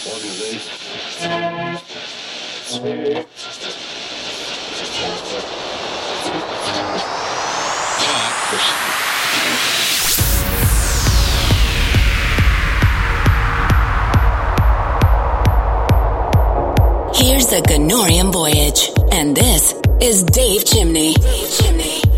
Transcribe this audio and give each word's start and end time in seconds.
Here's 0.00 0.16
the 17.48 17.60
Ganorium 17.68 18.32
Voyage, 18.32 18.88
and 19.12 19.36
this 19.36 19.74
is 20.00 20.22
Dave 20.22 20.64
Chimney. 20.64 21.12
Dave 21.12 21.58
Chimney. 21.58 22.09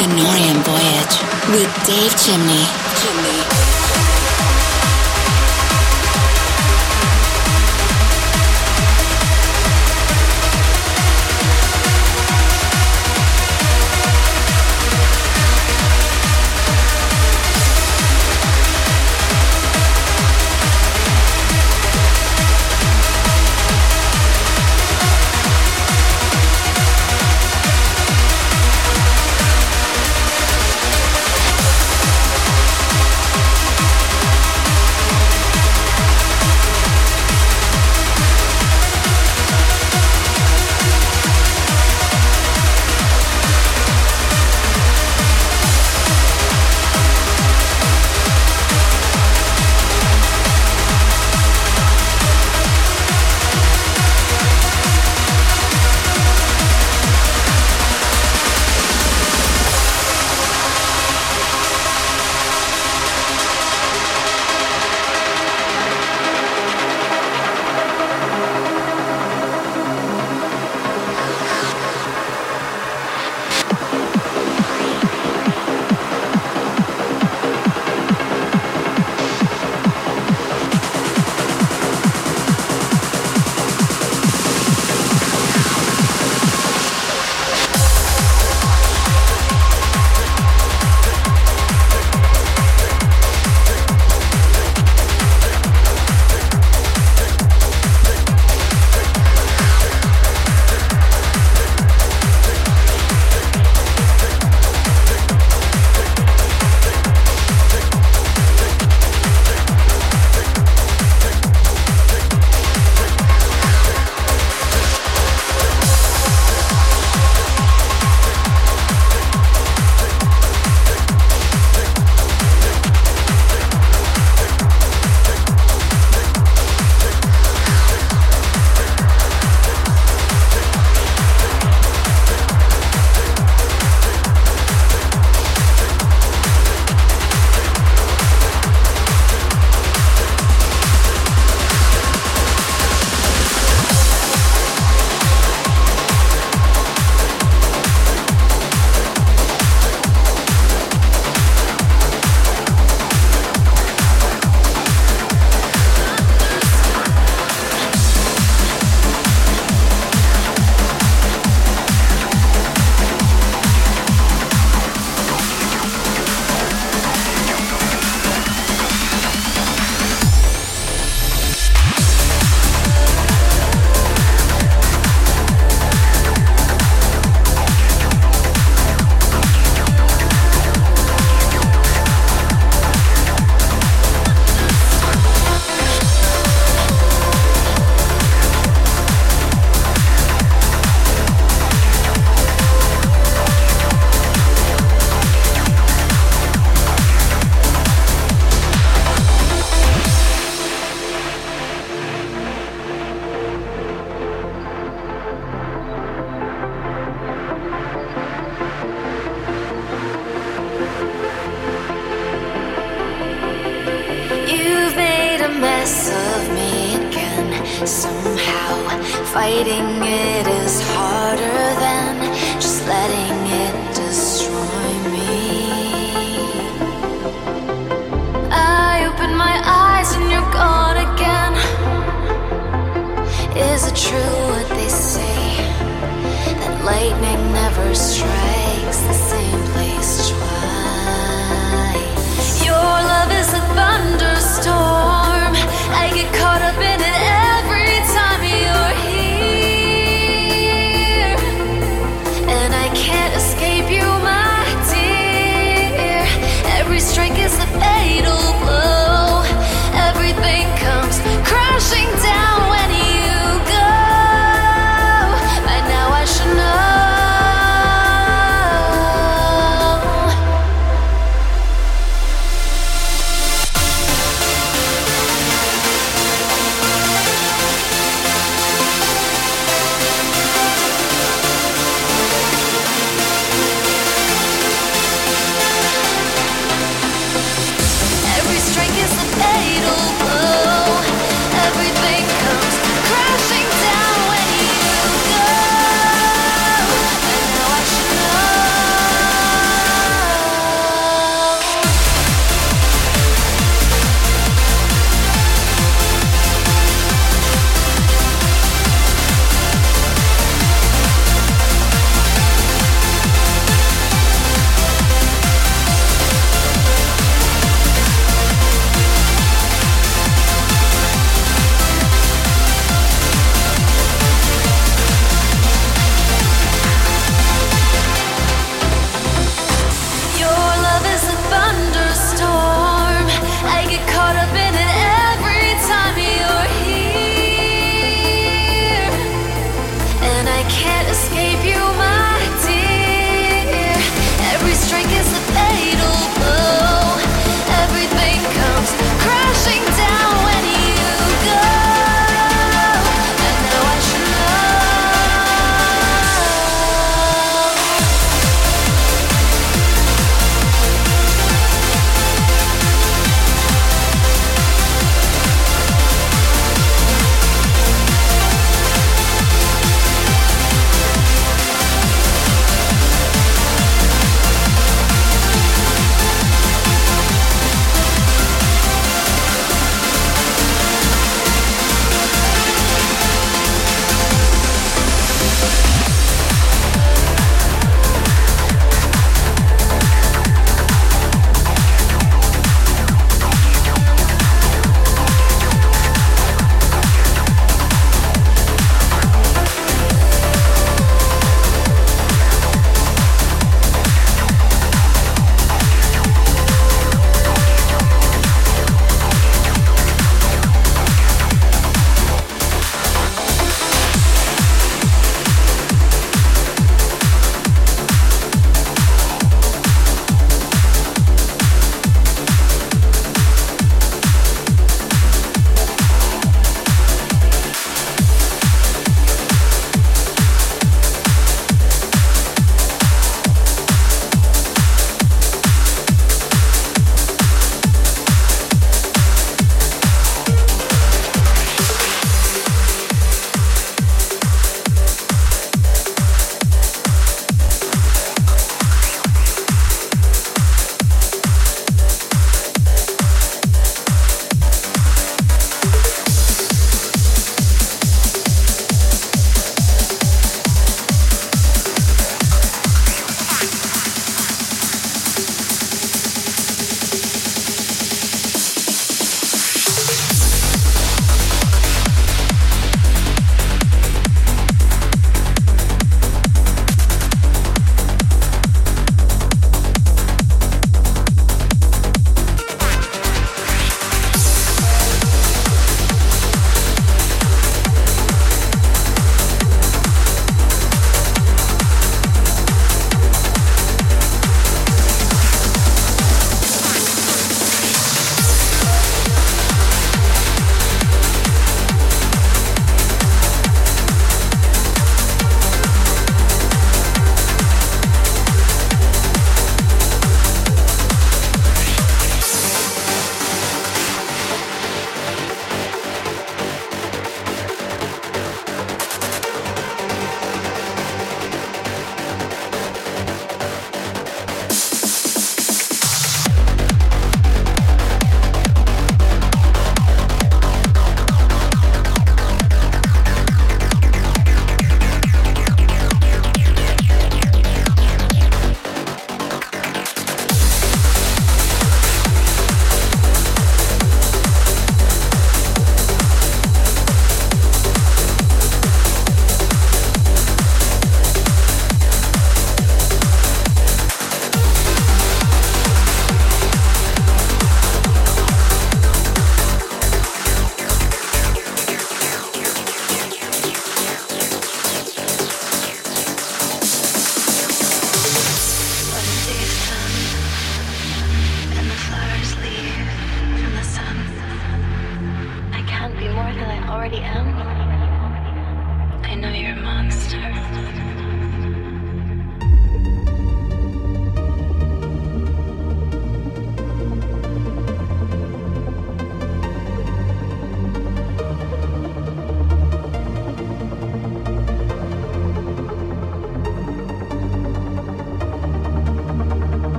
The 0.00 0.06
Voyage 0.64 1.20
with 1.50 1.84
Dave 1.84 2.16
Chimney. 2.16 2.64
Chimney. 2.96 3.49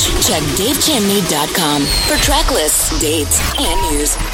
Check 0.00 0.42
davechimney.com 0.56 1.82
for 1.82 2.16
track 2.22 2.50
lists, 2.50 2.98
dates, 3.00 3.38
and 3.58 3.92
news. 3.92 4.29